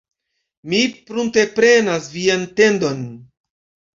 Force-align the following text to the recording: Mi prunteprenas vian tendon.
Mi 0.71 0.79
prunteprenas 1.09 2.09
vian 2.15 2.47
tendon. 2.61 3.07